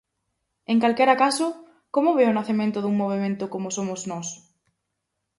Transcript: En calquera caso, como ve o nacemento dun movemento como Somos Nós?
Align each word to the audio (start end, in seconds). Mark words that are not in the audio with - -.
En 0.71 0.77
calquera 0.83 1.19
caso, 1.23 1.47
como 1.95 2.15
ve 2.17 2.25
o 2.31 2.35
nacemento 2.39 2.77
dun 2.81 2.95
movemento 3.01 3.43
como 3.53 3.73
Somos 3.77 4.01
Nós? 4.11 4.27